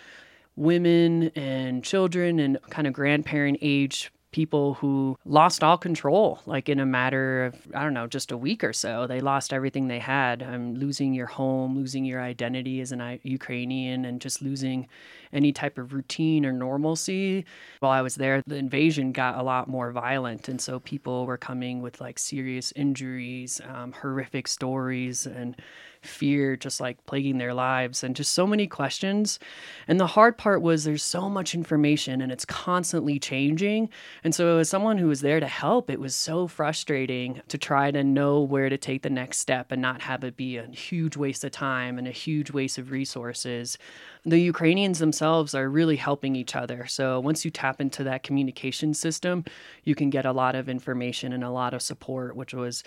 women 0.54 1.30
and 1.34 1.82
children 1.82 2.38
and 2.38 2.58
kind 2.70 2.86
of 2.86 2.92
grandparent 2.92 3.58
age 3.60 4.12
people 4.36 4.74
who 4.74 5.16
lost 5.24 5.64
all 5.64 5.78
control, 5.78 6.38
like 6.44 6.68
in 6.68 6.78
a 6.78 6.84
matter 6.84 7.46
of, 7.46 7.54
I 7.74 7.82
don't 7.82 7.94
know, 7.94 8.06
just 8.06 8.30
a 8.30 8.36
week 8.36 8.62
or 8.62 8.74
so. 8.74 9.06
They 9.06 9.20
lost 9.20 9.50
everything 9.50 9.88
they 9.88 9.98
had. 9.98 10.42
Um, 10.42 10.74
losing 10.74 11.14
your 11.14 11.26
home, 11.26 11.74
losing 11.74 12.04
your 12.04 12.20
identity 12.20 12.82
as 12.82 12.92
an 12.92 13.18
Ukrainian, 13.22 14.04
and 14.04 14.20
just 14.20 14.42
losing 14.42 14.88
any 15.32 15.52
type 15.52 15.78
of 15.78 15.94
routine 15.94 16.44
or 16.44 16.52
normalcy. 16.52 17.46
While 17.80 17.92
I 17.92 18.02
was 18.02 18.16
there, 18.16 18.42
the 18.46 18.56
invasion 18.56 19.10
got 19.10 19.38
a 19.38 19.42
lot 19.42 19.68
more 19.68 19.90
violent. 19.90 20.50
And 20.50 20.60
so 20.60 20.80
people 20.80 21.24
were 21.24 21.38
coming 21.38 21.80
with 21.80 22.02
like 22.02 22.18
serious 22.18 22.74
injuries, 22.76 23.62
um, 23.72 23.92
horrific 23.92 24.48
stories, 24.48 25.24
and 25.24 25.56
fear 26.02 26.56
just 26.56 26.80
like 26.80 27.04
plaguing 27.06 27.38
their 27.38 27.54
lives 27.54 28.02
and 28.02 28.16
just 28.16 28.32
so 28.32 28.46
many 28.46 28.66
questions. 28.66 29.38
And 29.88 29.98
the 29.98 30.06
hard 30.06 30.38
part 30.38 30.62
was 30.62 30.84
there's 30.84 31.02
so 31.02 31.28
much 31.28 31.54
information 31.54 32.20
and 32.20 32.32
it's 32.32 32.44
constantly 32.44 33.18
changing. 33.18 33.88
And 34.24 34.34
so, 34.34 34.58
as 34.58 34.68
someone 34.68 34.98
who 34.98 35.08
was 35.08 35.20
there 35.20 35.40
to 35.40 35.46
help, 35.46 35.90
it 35.90 36.00
was 36.00 36.14
so 36.14 36.46
frustrating 36.46 37.40
to 37.48 37.58
try 37.58 37.90
to 37.90 38.04
know 38.04 38.40
where 38.40 38.68
to 38.68 38.78
take 38.78 39.02
the 39.02 39.10
next 39.10 39.38
step 39.38 39.72
and 39.72 39.82
not 39.82 40.02
have 40.02 40.24
it 40.24 40.36
be 40.36 40.56
a 40.56 40.66
huge 40.66 41.16
waste 41.16 41.44
of 41.44 41.52
time 41.52 41.98
and 41.98 42.06
a 42.06 42.12
huge 42.12 42.50
waste 42.50 42.78
of 42.78 42.90
resources. 42.90 43.78
The 44.24 44.40
Ukrainians 44.40 44.98
themselves 44.98 45.54
are 45.54 45.68
really 45.68 45.96
helping 45.96 46.34
each 46.34 46.56
other. 46.56 46.86
So, 46.86 47.20
once 47.20 47.44
you 47.44 47.50
tap 47.50 47.80
into 47.80 48.04
that 48.04 48.22
communication 48.22 48.94
system, 48.94 49.44
you 49.84 49.94
can 49.94 50.10
get 50.10 50.26
a 50.26 50.32
lot 50.32 50.54
of 50.54 50.68
information 50.68 51.32
and 51.32 51.44
a 51.44 51.50
lot 51.50 51.74
of 51.74 51.82
support, 51.82 52.36
which 52.36 52.54
was 52.54 52.82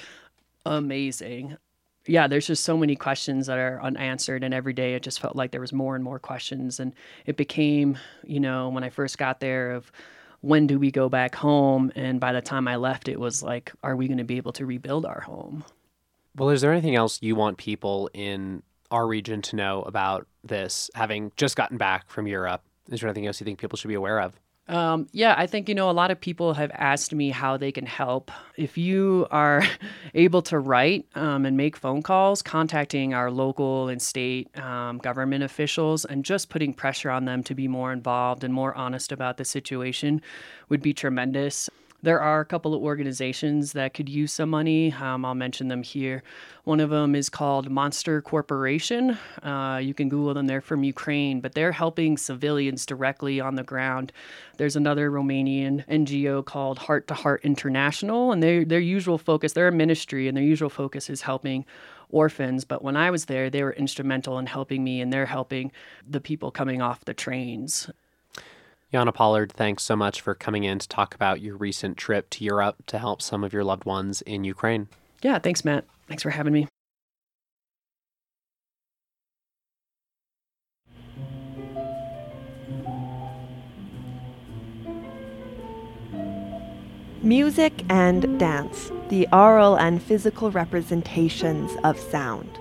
amazing 0.65 1.57
yeah, 2.05 2.27
there's 2.27 2.47
just 2.47 2.63
so 2.63 2.77
many 2.77 2.95
questions 2.95 3.47
that 3.47 3.57
are 3.57 3.81
unanswered, 3.81 4.43
and 4.43 4.53
every 4.53 4.73
day 4.73 4.95
it 4.95 5.03
just 5.03 5.19
felt 5.19 5.35
like 5.35 5.51
there 5.51 5.61
was 5.61 5.73
more 5.73 5.95
and 5.95 6.03
more 6.03 6.19
questions, 6.19 6.79
and 6.79 6.93
it 7.25 7.37
became, 7.37 7.97
you 8.23 8.39
know, 8.39 8.69
when 8.69 8.83
I 8.83 8.89
first 8.89 9.17
got 9.17 9.39
there, 9.39 9.71
of 9.71 9.91
when 10.41 10.67
do 10.67 10.79
we 10.79 10.91
go 10.91 11.09
back 11.09 11.35
home, 11.35 11.91
and 11.95 12.19
by 12.19 12.31
the 12.31 12.41
time 12.41 12.67
I 12.67 12.77
left, 12.77 13.07
it 13.07 13.19
was 13.19 13.43
like, 13.43 13.71
are 13.83 13.95
we 13.95 14.07
going 14.07 14.17
to 14.17 14.23
be 14.23 14.37
able 14.37 14.53
to 14.53 14.65
rebuild 14.65 15.05
our 15.05 15.21
home? 15.21 15.65
Well, 16.35 16.49
is 16.49 16.61
there 16.61 16.71
anything 16.71 16.95
else 16.95 17.21
you 17.21 17.35
want 17.35 17.57
people 17.57 18.09
in 18.13 18.63
our 18.91 19.05
region 19.05 19.41
to 19.43 19.55
know 19.55 19.81
about 19.83 20.27
this, 20.43 20.89
having 20.95 21.31
just 21.35 21.55
gotten 21.55 21.77
back 21.77 22.09
from 22.09 22.27
Europe? 22.27 22.63
Is 22.89 23.01
there 23.01 23.09
anything 23.09 23.27
else 23.27 23.39
you 23.39 23.45
think 23.45 23.59
people 23.59 23.77
should 23.77 23.89
be 23.89 23.93
aware 23.93 24.19
of? 24.21 24.33
Um, 24.69 25.07
yeah, 25.13 25.33
I 25.35 25.47
think, 25.47 25.67
you 25.67 25.73
know, 25.73 25.89
a 25.89 25.91
lot 25.91 26.11
of 26.11 26.21
people 26.21 26.53
have 26.53 26.69
asked 26.75 27.11
me 27.11 27.31
how 27.31 27.57
they 27.57 27.71
can 27.71 27.87
help. 27.87 28.31
If 28.55 28.77
you 28.77 29.25
are 29.31 29.63
able 30.13 30.43
to 30.43 30.59
write 30.59 31.07
um, 31.15 31.47
and 31.47 31.57
make 31.57 31.75
phone 31.75 32.03
calls, 32.03 32.43
contacting 32.43 33.15
our 33.15 33.31
local 33.31 33.89
and 33.89 33.99
state 33.99 34.55
um, 34.59 34.99
government 34.99 35.43
officials 35.43 36.05
and 36.05 36.23
just 36.23 36.49
putting 36.49 36.73
pressure 36.73 37.09
on 37.09 37.25
them 37.25 37.41
to 37.43 37.55
be 37.55 37.67
more 37.67 37.91
involved 37.91 38.43
and 38.43 38.53
more 38.53 38.75
honest 38.75 39.11
about 39.11 39.37
the 39.37 39.45
situation 39.45 40.21
would 40.69 40.83
be 40.83 40.93
tremendous. 40.93 41.67
There 42.01 42.21
are 42.21 42.39
a 42.39 42.45
couple 42.45 42.73
of 42.73 42.81
organizations 42.81 43.73
that 43.73 43.93
could 43.93 44.07
use 44.07 44.31
some 44.31 44.49
money. 44.49 44.93
Um, 44.93 45.25
I'll 45.25 45.35
mention 45.35 45.67
them 45.67 45.83
here. 45.83 46.23
One 46.63 46.79
of 46.79 46.89
them 46.91 47.13
is 47.13 47.27
called 47.27 47.69
Monster 47.69 48.21
Corporation. 48.21 49.17
Uh, 49.43 49.81
you 49.83 49.93
can 49.93 50.07
Google 50.07 50.33
them, 50.33 50.47
they're 50.47 50.61
from 50.61 50.83
Ukraine, 50.85 51.41
but 51.41 51.55
they're 51.55 51.73
helping 51.73 52.15
civilians 52.15 52.85
directly 52.85 53.41
on 53.41 53.55
the 53.55 53.63
ground. 53.63 54.13
There's 54.55 54.77
another 54.77 55.11
Romanian 55.11 55.85
NGO 55.87 56.45
called 56.45 56.79
Heart 56.79 57.07
to 57.07 57.15
Heart 57.15 57.41
International, 57.43 58.31
and 58.31 58.41
their, 58.41 58.63
their 58.63 58.79
usual 58.79 59.17
focus, 59.17 59.51
they're 59.51 59.67
a 59.67 59.71
ministry, 59.73 60.29
and 60.29 60.37
their 60.37 60.43
usual 60.43 60.69
focus 60.69 61.09
is 61.09 61.23
helping 61.23 61.65
orphans. 62.09 62.63
But 62.63 62.81
when 62.81 62.95
I 62.95 63.11
was 63.11 63.25
there, 63.25 63.49
they 63.49 63.61
were 63.61 63.73
instrumental 63.73 64.39
in 64.39 64.45
helping 64.45 64.85
me, 64.85 65.01
and 65.01 65.11
they're 65.11 65.25
helping 65.25 65.73
the 66.07 66.21
people 66.21 66.49
coming 66.49 66.81
off 66.81 67.03
the 67.03 67.13
trains. 67.13 67.89
Yana 68.91 69.13
Pollard, 69.13 69.51
thanks 69.51 69.83
so 69.83 69.95
much 69.95 70.19
for 70.19 70.33
coming 70.33 70.63
in 70.63 70.79
to 70.79 70.87
talk 70.87 71.13
about 71.13 71.41
your 71.41 71.55
recent 71.55 71.95
trip 71.95 72.27
to 72.31 72.43
Europe 72.43 72.77
to 72.87 72.97
help 72.97 73.21
some 73.21 73.43
of 73.43 73.53
your 73.53 73.63
loved 73.63 73.85
ones 73.85 74.23
in 74.23 74.43
Ukraine. 74.43 74.87
Yeah, 75.21 75.37
thanks, 75.37 75.63
Matt. 75.63 75.85
Thanks 76.07 76.23
for 76.23 76.31
having 76.31 76.53
me. 76.53 76.67
Music 87.21 87.83
and 87.89 88.39
dance, 88.39 88.91
the 89.09 89.27
oral 89.31 89.75
and 89.75 90.01
physical 90.01 90.49
representations 90.49 91.71
of 91.83 91.99
sound. 91.99 92.57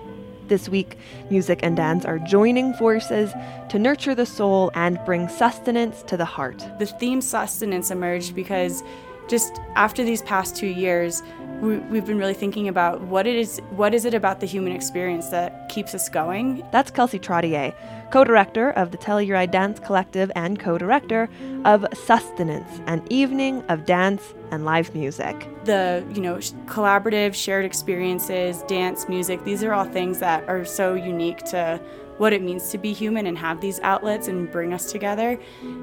This 0.49 0.67
week, 0.67 0.97
music 1.29 1.59
and 1.61 1.77
dance 1.77 2.05
are 2.05 2.17
joining 2.17 2.73
forces 2.73 3.31
to 3.69 3.77
nurture 3.77 4.15
the 4.15 4.25
soul 4.25 4.71
and 4.73 4.99
bring 5.05 5.29
sustenance 5.29 6.01
to 6.07 6.17
the 6.17 6.25
heart. 6.25 6.65
The 6.79 6.87
theme 6.87 7.21
sustenance 7.21 7.91
emerged 7.91 8.33
because 8.33 8.81
just 9.29 9.61
after 9.75 10.03
these 10.03 10.21
past 10.23 10.55
two 10.55 10.67
years, 10.67 11.23
we, 11.61 11.97
have 11.97 12.05
been 12.05 12.17
really 12.17 12.33
thinking 12.33 12.67
about 12.67 13.01
what 13.01 13.27
it 13.27 13.35
is 13.35 13.59
what 13.71 13.93
is 13.93 14.05
it 14.05 14.13
about 14.13 14.39
the 14.39 14.45
human 14.45 14.71
experience 14.73 15.27
that 15.29 15.67
keeps 15.69 15.93
us 15.93 16.07
going? 16.07 16.63
That's 16.71 16.89
kelsey 16.89 17.19
trottier 17.19 17.73
co-director 18.11 18.71
of 18.71 18.91
the 18.91 18.97
telluride 18.97 19.51
dance 19.51 19.79
collective 19.79 20.31
and 20.35 20.59
co-director 20.59 21.29
of 21.65 21.85
sustenance 21.93 22.81
an 22.87 23.05
evening 23.09 23.61
of 23.69 23.85
dance 23.85 24.33
and 24.51 24.65
live 24.65 24.95
music. 24.95 25.47
The 25.65 26.05
you 26.13 26.21
know 26.21 26.37
collaborative 26.65 27.33
shared 27.33 27.65
experiences 27.65 28.63
dance 28.63 29.09
music 29.09 29.43
these 29.43 29.63
are 29.63 29.73
all 29.73 29.85
things 29.85 30.19
that 30.19 30.47
are 30.47 30.63
so 30.63 30.93
unique 30.93 31.39
to 31.45 31.81
what 32.19 32.33
it 32.33 32.41
means 32.41 32.69
to 32.69 32.77
be 32.77 32.93
human 32.93 33.25
and 33.25 33.37
have 33.37 33.61
these 33.61 33.79
outlets 33.79 34.27
and 34.27 34.51
bring 34.51 34.73
us 34.73 34.91
together. 34.91 35.39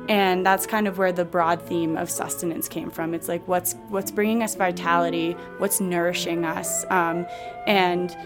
And 0.08 0.44
that's 0.44 0.66
kind 0.66 0.86
of 0.86 0.98
where 0.98 1.10
the 1.12 1.24
broad 1.24 1.60
theme 1.62 1.96
of 1.96 2.10
sustenance 2.10 2.68
came 2.68 2.90
from. 2.90 3.14
It's 3.14 3.26
like 3.26 3.46
what's 3.48 3.74
what's 3.88 4.10
bringing 4.10 4.42
us 4.42 4.54
vitality, 4.54 5.32
what's 5.58 5.80
nourishing 5.80 6.44
us, 6.44 6.84
um, 6.90 7.26
and 7.66 8.16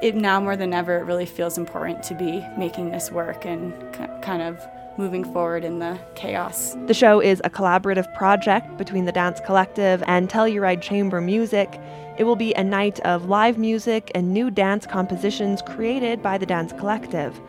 it 0.00 0.14
now 0.14 0.40
more 0.40 0.56
than 0.56 0.72
ever 0.72 0.98
it 0.98 1.04
really 1.04 1.26
feels 1.26 1.58
important 1.58 2.02
to 2.04 2.14
be 2.14 2.42
making 2.56 2.90
this 2.90 3.10
work 3.10 3.44
and 3.44 3.74
kind 4.22 4.42
of 4.42 4.66
moving 5.00 5.24
forward 5.32 5.64
in 5.64 5.78
the 5.78 5.98
chaos. 6.14 6.76
The 6.86 6.92
show 6.92 7.20
is 7.20 7.40
a 7.42 7.48
collaborative 7.48 8.12
project 8.14 8.76
between 8.76 9.06
the 9.06 9.12
Dance 9.12 9.40
Collective 9.46 10.04
and 10.06 10.28
Telluride 10.28 10.82
Chamber 10.82 11.22
Music. 11.22 11.80
It 12.18 12.24
will 12.24 12.36
be 12.36 12.52
a 12.52 12.62
night 12.62 13.00
of 13.00 13.24
live 13.24 13.56
music 13.56 14.10
and 14.14 14.34
new 14.34 14.50
dance 14.50 14.86
compositions 14.86 15.62
created 15.62 16.22
by 16.22 16.36
the 16.36 16.44
Dance 16.44 16.74
Collective. 16.74 17.40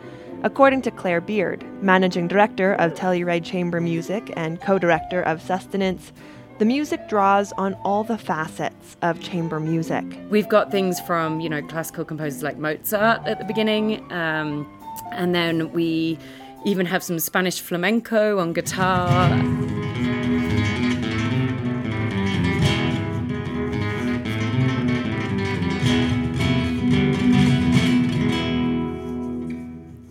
According 0.42 0.80
to 0.82 0.90
Claire 0.90 1.20
Beard, 1.20 1.62
managing 1.82 2.26
director 2.26 2.72
of 2.76 2.94
Telluride 2.94 3.44
Chamber 3.44 3.82
Music 3.82 4.32
and 4.34 4.58
co 4.62 4.78
director 4.78 5.20
of 5.20 5.42
Sustenance, 5.42 6.10
the 6.58 6.64
music 6.64 7.06
draws 7.06 7.52
on 7.58 7.74
all 7.84 8.02
the 8.02 8.16
facets 8.16 8.96
of 9.02 9.20
chamber 9.20 9.60
music. 9.60 10.04
We've 10.30 10.48
got 10.48 10.70
things 10.70 11.00
from, 11.00 11.40
you 11.40 11.50
know, 11.50 11.60
classical 11.60 12.06
composers 12.06 12.42
like 12.42 12.56
Mozart 12.56 13.26
at 13.26 13.38
the 13.38 13.44
beginning, 13.44 14.10
um, 14.10 14.66
and 15.12 15.34
then 15.34 15.70
we 15.72 16.18
even 16.64 16.86
have 16.86 17.02
some 17.02 17.18
Spanish 17.18 17.60
flamenco 17.60 18.38
on 18.38 18.52
guitar. 18.52 19.30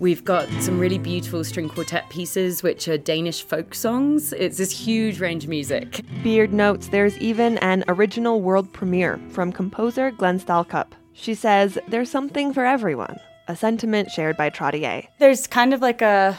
We've 0.01 0.25
got 0.25 0.50
some 0.60 0.79
really 0.79 0.98
beautiful 0.98 1.43
string 1.43 1.70
quartet 1.70 2.10
pieces, 2.10 2.63
which 2.63 2.88
are 2.88 2.98
Danish 2.98 3.43
folk 3.43 3.75
songs. 3.75 4.34
It's 4.34 4.58
this 4.58 4.72
huge 4.72 5.20
range 5.20 5.43
of 5.43 5.51
music. 5.51 6.01
Beard 6.24 6.51
notes 6.51 6.88
there's 6.88 7.15
even 7.20 7.60
an 7.60 7.84
original 7.88 8.41
world 8.41 8.74
premiere 8.74 9.20
from 9.29 9.51
composer 9.51 10.10
Glenn 10.10 10.39
Stalcup. 10.39 10.93
She 11.13 11.36
says 11.36 11.77
there's 11.88 12.10
something 12.10 12.51
for 12.51 12.65
everyone, 12.65 13.20
a 13.51 13.55
sentiment 13.55 14.10
shared 14.10 14.38
by 14.38 14.50
Trottier. 14.50 15.08
There's 15.20 15.46
kind 15.46 15.74
of 15.74 15.81
like 15.81 16.01
a 16.01 16.38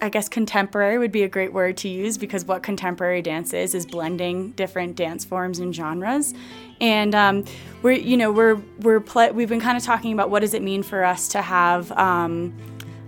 I 0.00 0.10
guess 0.10 0.28
contemporary 0.28 0.98
would 0.98 1.12
be 1.12 1.22
a 1.22 1.28
great 1.28 1.54
word 1.54 1.78
to 1.78 1.88
use 1.88 2.18
because 2.18 2.44
what 2.44 2.62
contemporary 2.62 3.22
dance 3.22 3.54
is 3.54 3.74
is 3.74 3.86
blending 3.86 4.50
different 4.52 4.94
dance 4.94 5.24
forms 5.24 5.58
and 5.58 5.74
genres. 5.74 6.34
And 6.82 7.14
um, 7.14 7.44
we're, 7.82 7.92
you 7.92 8.16
know, 8.16 8.30
we're 8.30 8.56
we're 8.80 9.02
we've 9.32 9.48
been 9.48 9.60
kind 9.60 9.76
of 9.76 9.82
talking 9.82 10.12
about 10.12 10.30
what 10.30 10.40
does 10.40 10.52
it 10.52 10.62
mean 10.62 10.82
for 10.82 11.02
us 11.02 11.28
to 11.28 11.40
have 11.40 11.90
um, 11.92 12.54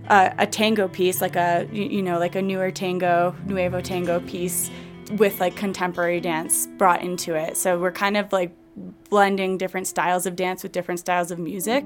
a, 0.09 0.33
a, 0.39 0.47
tango 0.47 0.89
piece, 0.89 1.21
like 1.21 1.37
a 1.37 1.69
you 1.71 2.01
know, 2.01 2.19
like 2.19 2.35
a 2.35 2.43
newer 2.43 2.71
tango, 2.71 3.37
nuevo 3.47 3.83
tango 3.83 4.21
piece 4.21 4.71
with 5.13 5.41
like 5.41 5.57
contemporary 5.57 6.21
dance 6.21 6.67
brought 6.79 7.03
into 7.03 7.35
it. 7.35 7.59
So 7.59 7.79
we're 7.79 7.93
kind 7.93 8.17
of 8.17 8.33
like 8.33 8.51
blending 9.11 9.59
different 9.59 9.87
styles 9.87 10.25
of 10.25 10.37
dance 10.37 10.63
with 10.63 10.73
different 10.73 11.01
styles 11.01 11.31
of 11.31 11.39
music. 11.39 11.85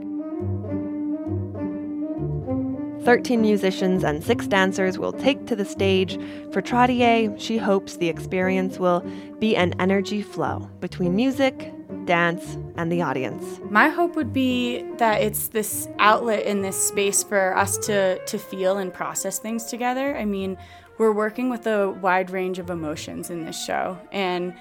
13 3.04 3.40
musicians 3.40 4.04
and 4.04 4.22
six 4.22 4.46
dancers 4.46 4.98
will 4.98 5.12
take 5.12 5.46
to 5.46 5.56
the 5.56 5.64
stage. 5.64 6.18
For 6.52 6.62
Trottier, 6.62 7.38
she 7.38 7.58
hopes 7.58 7.96
the 7.96 8.08
experience 8.08 8.78
will 8.78 9.04
be 9.40 9.56
an 9.56 9.74
energy 9.80 10.22
flow 10.22 10.70
between 10.80 11.16
music, 11.16 11.72
dance, 12.04 12.56
and 12.76 12.92
the 12.92 13.02
audience. 13.02 13.60
My 13.70 13.88
hope 13.88 14.14
would 14.14 14.32
be 14.32 14.82
that 14.98 15.20
it's 15.20 15.48
this 15.48 15.88
outlet 15.98 16.44
in 16.46 16.62
this 16.62 16.76
space 16.76 17.22
for 17.24 17.56
us 17.56 17.76
to, 17.78 18.24
to 18.24 18.38
feel 18.38 18.78
and 18.78 18.94
process 18.94 19.38
things 19.38 19.64
together. 19.64 20.16
I 20.16 20.24
mean, 20.24 20.56
we're 20.98 21.12
working 21.12 21.50
with 21.50 21.66
a 21.66 21.90
wide 21.90 22.30
range 22.30 22.58
of 22.58 22.70
emotions 22.70 23.30
in 23.30 23.44
this 23.44 23.60
show, 23.60 23.98
and 24.12 24.54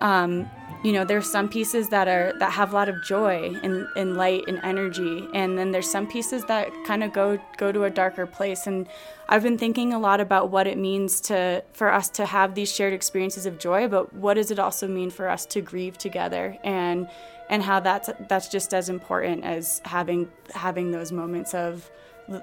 um, 0.00 0.48
you 0.84 0.92
know 0.92 1.04
there's 1.04 1.30
some 1.30 1.48
pieces 1.48 1.88
that 1.88 2.06
are 2.06 2.32
that 2.38 2.52
have 2.52 2.72
a 2.72 2.74
lot 2.74 2.88
of 2.88 3.02
joy 3.02 3.56
and, 3.62 3.86
and 3.96 4.16
light 4.16 4.44
and 4.46 4.60
energy. 4.62 5.28
And 5.34 5.58
then 5.58 5.72
there's 5.72 5.90
some 5.90 6.06
pieces 6.06 6.44
that 6.44 6.70
kind 6.86 7.02
of 7.02 7.12
go 7.12 7.38
go 7.56 7.72
to 7.72 7.84
a 7.84 7.90
darker 7.90 8.26
place. 8.26 8.66
And 8.66 8.88
i've 9.28 9.42
been 9.42 9.58
thinking 9.58 9.92
a 9.92 9.98
lot 9.98 10.20
about 10.20 10.50
what 10.50 10.66
it 10.66 10.78
means 10.78 11.20
to 11.20 11.62
for 11.72 11.92
us 11.92 12.08
to 12.08 12.24
have 12.24 12.54
these 12.54 12.72
shared 12.72 12.94
experiences 12.94 13.44
of 13.44 13.58
joy 13.58 13.86
but 13.86 14.14
what 14.14 14.34
does 14.34 14.50
it 14.50 14.58
also 14.58 14.88
mean 14.88 15.10
for 15.10 15.28
us 15.28 15.44
to 15.46 15.60
grieve 15.60 15.98
together? 15.98 16.56
And 16.62 17.08
and 17.50 17.62
how 17.62 17.80
that's 17.80 18.10
that's 18.28 18.48
just 18.48 18.72
as 18.72 18.88
important 18.88 19.44
as 19.44 19.80
having 19.84 20.30
having 20.54 20.92
those 20.92 21.10
moments 21.10 21.54
of 21.54 21.90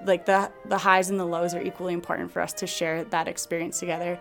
like 0.05 0.25
the 0.25 0.51
the 0.65 0.77
highs 0.77 1.09
and 1.09 1.19
the 1.19 1.25
lows 1.25 1.53
are 1.53 1.61
equally 1.61 1.93
important 1.93 2.31
for 2.31 2.41
us 2.41 2.51
to 2.53 2.67
share 2.67 3.03
that 3.05 3.27
experience 3.27 3.79
together 3.79 4.19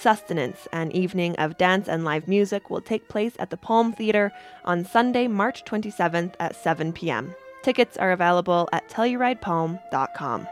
Sustenance, 0.00 0.66
an 0.72 0.90
evening 0.92 1.36
of 1.36 1.58
dance 1.58 1.86
and 1.86 2.04
live 2.04 2.26
music, 2.26 2.70
will 2.70 2.80
take 2.80 3.08
place 3.08 3.34
at 3.38 3.50
the 3.50 3.56
Palm 3.56 3.92
Theater 3.92 4.32
on 4.64 4.84
Sunday, 4.84 5.28
March 5.28 5.62
27th 5.64 6.34
at 6.40 6.56
7 6.56 6.92
p.m. 6.94 7.34
Tickets 7.62 7.98
are 7.98 8.12
available 8.12 8.68
at 8.72 8.88
TelluridePalm.com. 8.88 10.48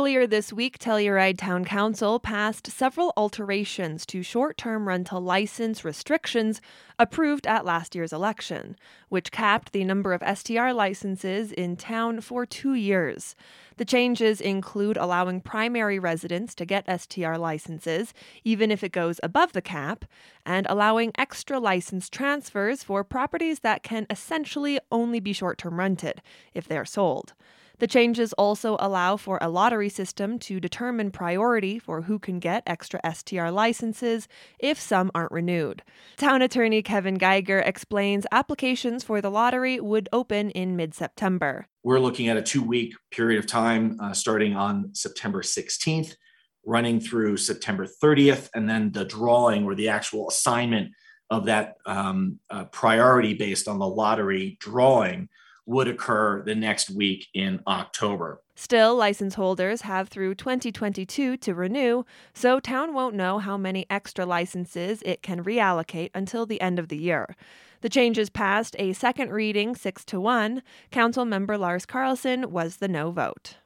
Earlier 0.00 0.26
this 0.26 0.50
week, 0.50 0.78
Telluride 0.78 1.36
Town 1.36 1.62
Council 1.62 2.18
passed 2.18 2.66
several 2.68 3.12
alterations 3.18 4.06
to 4.06 4.22
short 4.22 4.56
term 4.56 4.88
rental 4.88 5.20
license 5.20 5.84
restrictions 5.84 6.62
approved 6.98 7.46
at 7.46 7.66
last 7.66 7.94
year's 7.94 8.10
election, 8.10 8.76
which 9.10 9.30
capped 9.30 9.72
the 9.72 9.84
number 9.84 10.14
of 10.14 10.22
STR 10.38 10.70
licenses 10.70 11.52
in 11.52 11.76
town 11.76 12.22
for 12.22 12.46
two 12.46 12.72
years. 12.72 13.36
The 13.76 13.84
changes 13.84 14.40
include 14.40 14.96
allowing 14.96 15.42
primary 15.42 15.98
residents 15.98 16.54
to 16.54 16.64
get 16.64 16.88
STR 16.88 17.36
licenses, 17.36 18.14
even 18.42 18.70
if 18.70 18.82
it 18.82 18.92
goes 18.92 19.20
above 19.22 19.52
the 19.52 19.60
cap, 19.60 20.06
and 20.46 20.66
allowing 20.70 21.12
extra 21.18 21.60
license 21.60 22.08
transfers 22.08 22.82
for 22.82 23.04
properties 23.04 23.58
that 23.58 23.82
can 23.82 24.06
essentially 24.08 24.80
only 24.90 25.20
be 25.20 25.34
short 25.34 25.58
term 25.58 25.78
rented 25.78 26.22
if 26.54 26.66
they 26.66 26.78
are 26.78 26.86
sold. 26.86 27.34
The 27.80 27.86
changes 27.86 28.34
also 28.34 28.76
allow 28.78 29.16
for 29.16 29.38
a 29.40 29.48
lottery 29.48 29.88
system 29.88 30.38
to 30.40 30.60
determine 30.60 31.10
priority 31.10 31.78
for 31.78 32.02
who 32.02 32.18
can 32.18 32.38
get 32.38 32.62
extra 32.66 33.00
STR 33.10 33.48
licenses 33.48 34.28
if 34.58 34.78
some 34.78 35.10
aren't 35.14 35.32
renewed. 35.32 35.82
Town 36.18 36.42
Attorney 36.42 36.82
Kevin 36.82 37.14
Geiger 37.14 37.60
explains 37.60 38.26
applications 38.30 39.02
for 39.02 39.22
the 39.22 39.30
lottery 39.30 39.80
would 39.80 40.10
open 40.12 40.50
in 40.50 40.76
mid 40.76 40.94
September. 40.94 41.68
We're 41.82 42.00
looking 42.00 42.28
at 42.28 42.36
a 42.36 42.42
two 42.42 42.62
week 42.62 42.92
period 43.10 43.38
of 43.38 43.46
time 43.46 43.98
uh, 43.98 44.12
starting 44.12 44.54
on 44.54 44.94
September 44.94 45.40
16th, 45.40 46.16
running 46.66 47.00
through 47.00 47.38
September 47.38 47.86
30th, 47.86 48.50
and 48.54 48.68
then 48.68 48.92
the 48.92 49.06
drawing 49.06 49.64
or 49.64 49.74
the 49.74 49.88
actual 49.88 50.28
assignment 50.28 50.92
of 51.30 51.46
that 51.46 51.76
um, 51.86 52.40
uh, 52.50 52.64
priority 52.64 53.32
based 53.32 53.68
on 53.68 53.78
the 53.78 53.88
lottery 53.88 54.58
drawing 54.60 55.30
would 55.70 55.86
occur 55.86 56.42
the 56.42 56.54
next 56.54 56.90
week 56.90 57.28
in 57.32 57.60
October. 57.64 58.42
Still, 58.56 58.96
license 58.96 59.36
holders 59.36 59.82
have 59.82 60.08
through 60.08 60.34
2022 60.34 61.36
to 61.36 61.54
renew, 61.54 62.02
so 62.34 62.58
town 62.58 62.92
won't 62.92 63.14
know 63.14 63.38
how 63.38 63.56
many 63.56 63.86
extra 63.88 64.26
licenses 64.26 65.00
it 65.06 65.22
can 65.22 65.44
reallocate 65.44 66.10
until 66.12 66.44
the 66.44 66.60
end 66.60 66.80
of 66.80 66.88
the 66.88 66.96
year. 66.96 67.36
The 67.82 67.88
changes 67.88 68.30
passed 68.30 68.74
a 68.80 68.92
second 68.94 69.30
reading 69.30 69.76
6 69.76 70.04
to 70.06 70.20
1. 70.20 70.62
Council 70.90 71.24
member 71.24 71.56
Lars 71.56 71.86
Carlson 71.86 72.50
was 72.50 72.78
the 72.78 72.88
no 72.88 73.12
vote. 73.12 73.58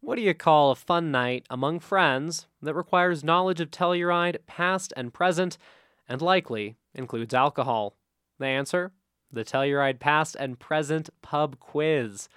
What 0.00 0.14
do 0.14 0.22
you 0.22 0.34
call 0.34 0.70
a 0.70 0.76
fun 0.76 1.10
night 1.10 1.44
among 1.50 1.80
friends 1.80 2.46
that 2.62 2.74
requires 2.74 3.24
knowledge 3.24 3.60
of 3.60 3.72
Telluride, 3.72 4.36
past 4.46 4.92
and 4.96 5.12
present, 5.12 5.58
and 6.08 6.22
likely 6.22 6.76
includes 6.94 7.34
alcohol? 7.34 7.96
The 8.38 8.46
answer? 8.46 8.92
The 9.32 9.44
Telluride 9.44 9.98
Past 9.98 10.36
and 10.38 10.58
Present 10.58 11.10
Pub 11.22 11.58
Quiz. 11.58 12.28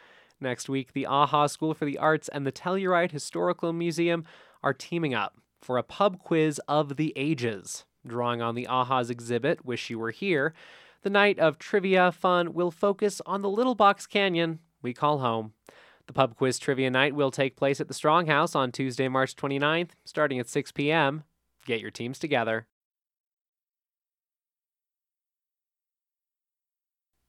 Next 0.41 0.69
week, 0.69 0.93
the 0.93 1.05
AHA 1.05 1.47
School 1.47 1.73
for 1.73 1.85
the 1.85 1.97
Arts 1.97 2.29
and 2.29 2.45
the 2.45 2.51
Telluride 2.51 3.11
Historical 3.11 3.73
Museum 3.73 4.25
are 4.63 4.73
teaming 4.73 5.13
up 5.13 5.38
for 5.61 5.77
a 5.77 5.83
pub 5.83 6.19
quiz 6.19 6.59
of 6.67 6.95
the 6.95 7.13
ages. 7.15 7.85
Drawing 8.07 8.41
on 8.41 8.55
the 8.55 8.67
AHA's 8.67 9.09
exhibit, 9.09 9.65
Wish 9.65 9.89
You 9.89 9.99
Were 9.99 10.11
Here, 10.11 10.53
the 11.01 11.09
night 11.09 11.38
of 11.38 11.59
trivia 11.59 12.11
fun 12.11 12.53
will 12.53 12.71
focus 12.71 13.21
on 13.25 13.41
the 13.41 13.49
Little 13.49 13.75
Box 13.75 14.07
Canyon 14.07 14.59
we 14.81 14.93
call 14.93 15.19
home. 15.19 15.53
The 16.07 16.13
pub 16.13 16.35
quiz 16.35 16.57
trivia 16.57 16.89
night 16.89 17.13
will 17.13 17.31
take 17.31 17.55
place 17.55 17.79
at 17.79 17.88
the 17.88 17.93
Stronghouse 17.93 18.55
on 18.55 18.71
Tuesday, 18.71 19.07
March 19.07 19.35
29th, 19.35 19.91
starting 20.05 20.39
at 20.39 20.47
6 20.47 20.71
p.m. 20.71 21.23
Get 21.65 21.81
your 21.81 21.91
teams 21.91 22.17
together. 22.17 22.67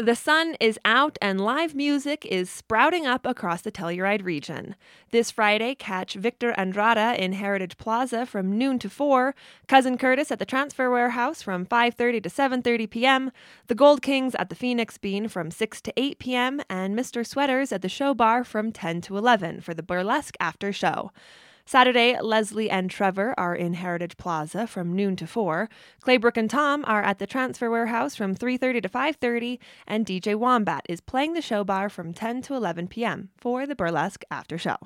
The 0.01 0.17
sun 0.17 0.57
is 0.61 0.79
out 0.83 1.19
and 1.21 1.39
live 1.39 1.75
music 1.75 2.25
is 2.25 2.49
sprouting 2.49 3.07
up 3.07 3.27
across 3.27 3.61
the 3.61 3.71
Telluride 3.71 4.25
region. 4.25 4.75
This 5.11 5.31
Friday, 5.31 5.75
catch 5.75 6.15
Victor 6.15 6.55
Andrada 6.57 7.19
in 7.19 7.35
Heritage 7.35 7.77
Plaza 7.77 8.25
from 8.25 8.57
noon 8.57 8.79
to 8.79 8.89
4, 8.89 9.35
Cousin 9.69 9.99
Curtis 9.99 10.33
at 10.33 10.39
the 10.39 10.47
Transfer 10.47 10.91
Warehouse 10.91 11.43
from 11.43 11.67
5:30 11.67 12.23
to 12.23 12.31
7:30 12.31 12.89
p.m., 12.89 13.31
the 13.67 13.75
Gold 13.75 14.01
Kings 14.01 14.35
at 14.37 14.49
the 14.49 14.57
Phoenix 14.57 14.97
Bean 14.97 15.29
from 15.29 15.51
6 15.51 15.83
to 15.83 15.93
8 15.99 16.19
p.m., 16.19 16.63
and 16.71 16.99
Mr. 16.99 17.27
Sweaters 17.27 17.71
at 17.71 17.83
the 17.83 17.91
Show 17.91 18.15
Bar 18.15 18.43
from 18.43 18.73
10 18.73 19.03
to 19.03 19.19
11 19.19 19.61
for 19.61 19.75
the 19.75 19.83
burlesque 19.83 20.37
after 20.41 20.73
show. 20.73 21.13
Saturday, 21.71 22.21
Leslie 22.21 22.69
and 22.69 22.91
Trevor 22.91 23.33
are 23.39 23.55
in 23.55 23.75
Heritage 23.75 24.17
Plaza 24.17 24.67
from 24.67 24.97
noon 24.97 25.15
to 25.15 25.25
4. 25.25 25.69
Claybrook 26.01 26.37
and 26.37 26.51
Tom 26.51 26.85
are 26.85 27.01
at 27.01 27.21
the 27.21 27.29
Transfer 27.29 27.71
Warehouse 27.71 28.17
from 28.17 28.35
3:30 28.35 28.83
to 28.83 28.89
5:30, 28.89 29.61
and 29.87 30.05
DJ 30.05 30.35
Wombat 30.35 30.85
is 30.89 31.01
playing 31.01 31.35
the 31.35 31.41
show 31.41 31.63
bar 31.63 31.89
from 31.89 32.13
10 32.13 32.43
to 32.43 32.57
11 32.57 32.89
p.m. 32.89 33.29
for 33.37 33.69
the 33.69 33.77
burlesque 33.77 34.25
after 34.33 34.59
show. 34.59 34.79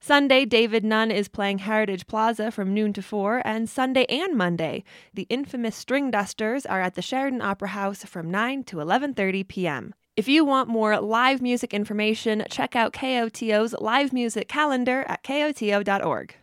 Sunday, 0.00 0.46
David 0.46 0.82
Nunn 0.82 1.10
is 1.10 1.28
playing 1.28 1.58
Heritage 1.58 2.06
Plaza 2.06 2.50
from 2.50 2.72
noon 2.72 2.94
to 2.94 3.02
4, 3.02 3.42
and 3.44 3.68
Sunday 3.68 4.06
and 4.08 4.34
Monday, 4.34 4.82
the 5.12 5.26
infamous 5.28 5.76
Stringdusters 5.76 6.64
are 6.66 6.80
at 6.80 6.94
the 6.94 7.02
Sheridan 7.02 7.42
Opera 7.42 7.68
House 7.68 8.02
from 8.06 8.30
9 8.30 8.64
to 8.64 8.76
11:30 8.76 9.46
p.m. 9.46 9.94
If 10.16 10.28
you 10.28 10.44
want 10.44 10.68
more 10.68 11.00
live 11.00 11.42
music 11.42 11.74
information, 11.74 12.44
check 12.48 12.76
out 12.76 12.92
KOTO's 12.92 13.74
live 13.80 14.12
music 14.12 14.46
calendar 14.46 15.04
at 15.08 15.24
koto.org. 15.24 16.36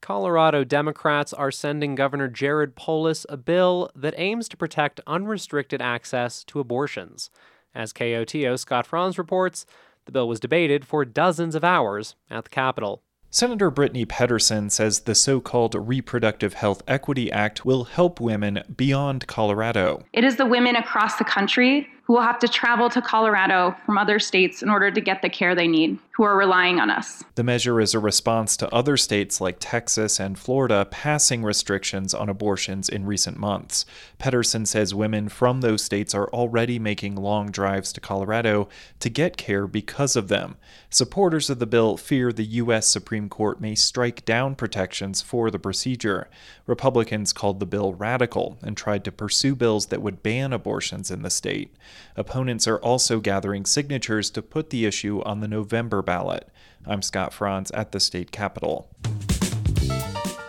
Colorado 0.00 0.64
Democrats 0.64 1.32
are 1.32 1.52
sending 1.52 1.94
Governor 1.94 2.26
Jared 2.26 2.74
Polis 2.74 3.24
a 3.28 3.36
bill 3.36 3.88
that 3.94 4.14
aims 4.16 4.48
to 4.48 4.56
protect 4.56 5.00
unrestricted 5.06 5.80
access 5.80 6.42
to 6.42 6.58
abortions. 6.58 7.30
As 7.72 7.92
KOTO 7.92 8.58
Scott 8.58 8.84
Franz 8.84 9.16
reports, 9.16 9.64
the 10.06 10.12
bill 10.12 10.26
was 10.26 10.40
debated 10.40 10.84
for 10.84 11.04
dozens 11.04 11.54
of 11.54 11.62
hours 11.62 12.16
at 12.28 12.42
the 12.42 12.50
Capitol. 12.50 13.04
Senator 13.34 13.70
Brittany 13.70 14.04
Pettersen 14.04 14.70
says 14.70 15.00
the 15.00 15.14
so 15.14 15.40
called 15.40 15.74
Reproductive 15.74 16.52
Health 16.52 16.82
Equity 16.86 17.32
Act 17.32 17.64
will 17.64 17.84
help 17.84 18.20
women 18.20 18.62
beyond 18.76 19.26
Colorado. 19.26 20.02
It 20.12 20.22
is 20.22 20.36
the 20.36 20.44
women 20.44 20.76
across 20.76 21.16
the 21.16 21.24
country 21.24 21.88
who 22.12 22.16
will 22.16 22.22
have 22.22 22.38
to 22.38 22.46
travel 22.46 22.90
to 22.90 23.00
Colorado 23.00 23.74
from 23.86 23.96
other 23.96 24.18
states 24.18 24.62
in 24.62 24.68
order 24.68 24.90
to 24.90 25.00
get 25.00 25.22
the 25.22 25.30
care 25.30 25.54
they 25.54 25.66
need, 25.66 25.98
who 26.10 26.24
are 26.24 26.36
relying 26.36 26.78
on 26.78 26.90
us. 26.90 27.24
The 27.36 27.42
measure 27.42 27.80
is 27.80 27.94
a 27.94 27.98
response 27.98 28.54
to 28.58 28.70
other 28.74 28.98
states 28.98 29.40
like 29.40 29.56
Texas 29.58 30.20
and 30.20 30.38
Florida 30.38 30.86
passing 30.90 31.42
restrictions 31.42 32.12
on 32.12 32.28
abortions 32.28 32.90
in 32.90 33.06
recent 33.06 33.38
months. 33.38 33.86
Pettersen 34.18 34.66
says 34.66 34.94
women 34.94 35.30
from 35.30 35.62
those 35.62 35.82
states 35.82 36.14
are 36.14 36.28
already 36.34 36.78
making 36.78 37.16
long 37.16 37.50
drives 37.50 37.94
to 37.94 38.00
Colorado 38.02 38.68
to 39.00 39.08
get 39.08 39.38
care 39.38 39.66
because 39.66 40.14
of 40.14 40.28
them. 40.28 40.56
Supporters 40.90 41.48
of 41.48 41.60
the 41.60 41.66
bill 41.66 41.96
fear 41.96 42.30
the 42.30 42.44
U.S. 42.44 42.86
Supreme 42.88 43.30
Court 43.30 43.58
may 43.58 43.74
strike 43.74 44.26
down 44.26 44.54
protections 44.54 45.22
for 45.22 45.50
the 45.50 45.58
procedure. 45.58 46.28
Republicans 46.66 47.32
called 47.32 47.58
the 47.58 47.64
bill 47.64 47.94
radical 47.94 48.58
and 48.60 48.76
tried 48.76 49.02
to 49.04 49.10
pursue 49.10 49.54
bills 49.54 49.86
that 49.86 50.02
would 50.02 50.22
ban 50.22 50.52
abortions 50.52 51.10
in 51.10 51.22
the 51.22 51.30
state. 51.30 51.74
Opponents 52.16 52.66
are 52.68 52.78
also 52.78 53.20
gathering 53.20 53.64
signatures 53.64 54.30
to 54.30 54.42
put 54.42 54.70
the 54.70 54.84
issue 54.86 55.22
on 55.24 55.40
the 55.40 55.48
November 55.48 56.02
ballot. 56.02 56.48
I'm 56.86 57.02
Scott 57.02 57.32
Franz 57.32 57.70
at 57.72 57.92
the 57.92 58.00
state 58.00 58.32
capitol. 58.32 58.88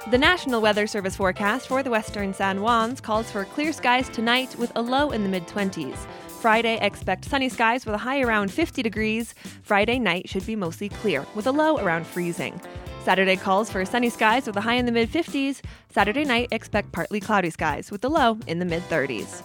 The 0.10 0.18
National 0.20 0.62
Weather 0.62 0.86
Service 0.86 1.16
forecast 1.16 1.68
for 1.68 1.82
the 1.82 1.89
western 1.89 2.34
San 2.34 2.58
Juans 2.58 3.02
calls 3.02 3.32
for 3.32 3.46
clear 3.46 3.74
skies 3.74 4.10
tonight 4.10 4.56
with 4.58 4.72
a 4.76 4.82
low 4.82 5.10
in 5.10 5.24
the 5.24 5.30
mid 5.30 5.48
20s. 5.48 5.98
Friday, 6.39 6.78
expect 6.82 7.26
sunny 7.26 7.50
skies 7.50 7.86
with 7.86 7.96
a 7.96 7.98
high 7.98 8.22
around 8.22 8.52
50 8.52 8.84
degrees. 8.84 9.34
Friday 9.63 9.98
night 9.98 10.30
should 10.30 10.46
be 10.46 10.56
mostly 10.56 10.89
clear 10.89 11.26
with 11.36 11.48
a 11.48 11.52
low 11.52 11.78
around 11.78 12.06
freezing. 12.06 12.62
Saturday 13.04 13.38
calls 13.38 13.70
for 13.70 13.84
sunny 13.86 14.10
skies 14.10 14.46
with 14.46 14.56
a 14.56 14.62
high 14.62 14.76
in 14.76 14.86
the 14.86 14.92
mid 14.92 15.10
50s. 15.10 15.62
Saturday 15.89 16.26
night, 16.26 16.50
expect 16.52 16.92
partly 16.92 17.20
cloudy 17.20 17.50
skies 17.50 17.89
with 17.92 18.04
a 18.06 18.10
low 18.10 18.38
in 18.46 18.60
the 18.60 18.66
mid 18.66 18.84
30s. 18.89 19.42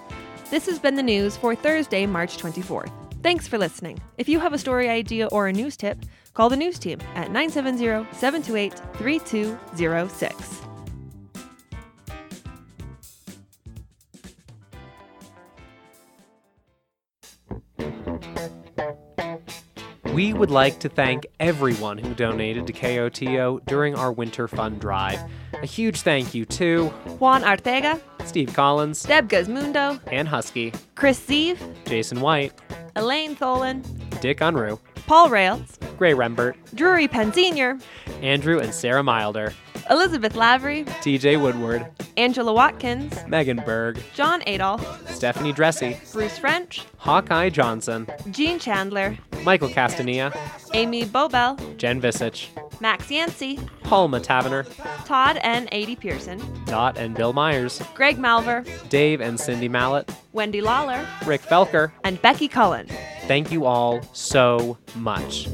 This 0.51 0.65
has 0.67 0.79
been 0.79 0.95
the 0.95 1.03
news 1.03 1.37
for 1.37 1.55
Thursday, 1.55 2.07
March 2.07 2.39
24th. 2.39 2.91
Thanks 3.23 3.47
for 3.47 3.59
listening. 3.59 4.01
If 4.17 4.31
you 4.31 4.41
have 4.41 4.55
a 4.55 4.59
story 4.59 4.89
idea 4.89 5.27
or 5.27 5.47
a 5.47 5.53
news 5.53 5.77
tip, 5.77 5.99
call 6.33 6.49
the 6.49 6.57
news 6.57 6.79
team 6.79 7.01
at 7.15 7.31
970 7.31 8.07
728 8.17 8.73
3206. 8.97 10.63
We 20.15 20.33
would 20.33 20.51
like 20.51 20.81
to 20.81 20.89
thank 20.89 21.27
everyone 21.39 21.99
who 21.99 22.15
donated 22.15 22.67
to 22.69 22.73
KOTO 22.73 23.65
during 23.67 23.95
our 23.95 24.11
Winter 24.11 24.49
Fund 24.49 24.81
Drive. 24.81 25.21
A 25.63 25.67
huge 25.67 26.01
thank 26.01 26.35
you 26.35 26.45
to 26.47 26.89
Juan 27.21 27.43
Artega, 27.43 28.01
Steve 28.29 28.53
Collins, 28.53 29.03
Deb 29.05 29.29
Gazmundo, 29.29 29.99
Ann 30.13 30.27
Husky, 30.27 30.73
Chris 30.95 31.19
Zeeve, 31.25 31.61
Jason 31.87 32.21
White, 32.21 32.53
Elaine 32.95 33.35
Tholen, 33.35 33.83
Dick 34.21 34.41
Unruh, 34.41 34.79
Paul 35.07 35.31
Rails, 35.31 35.79
Gray 35.97 36.13
Rembert, 36.13 36.55
Drury 36.75 37.09
Penn 37.09 37.33
Sr., 37.33 37.79
Andrew 38.21 38.59
and 38.59 38.75
Sarah 38.75 39.03
Milder, 39.03 39.55
Elizabeth 39.89 40.37
Lavery, 40.37 40.85
TJ 40.85 41.41
Woodward, 41.41 41.87
Angela 42.19 42.53
Watkins, 42.53 43.15
Megan 43.27 43.63
Berg, 43.65 43.99
John 44.15 44.43
Adolph, 44.47 45.11
Stephanie 45.11 45.53
Dressy, 45.53 45.97
Bruce 46.13 46.37
French, 46.37 46.85
Hawkeye 46.99 47.49
Johnson, 47.49 48.07
Jean 48.31 48.59
Chandler, 48.59 49.17
Michael 49.43 49.71
Castania, 49.71 50.37
Amy 50.75 51.05
Bobel, 51.07 51.57
Jen 51.79 52.01
Visich, 52.03 52.49
Max 52.81 53.11
Yancey, 53.11 53.59
Halma 53.85 54.21
Tavener, 54.21 54.67
Todd 55.05 55.39
and 55.43 55.69
Adi 55.73 55.97
Pearson, 55.97 56.41
Dot 56.67 56.97
and 56.97 57.15
Bill 57.15 57.33
Myers, 57.33 57.83
Greg 57.95 58.19
Malver, 58.19 58.65
Dave 58.89 59.21
and 59.21 59.39
Cindy 59.39 59.69
Mallet, 59.69 60.11
Wendy 60.33 60.61
Lawler, 60.61 61.07
Rick 61.27 61.43
Felker, 61.43 61.91
and 62.05 62.21
Becky 62.23 62.49
Cullen. 62.49 62.87
Thank 63.27 63.51
you 63.51 63.67
all 63.67 64.03
so 64.13 64.79
much. 64.95 65.49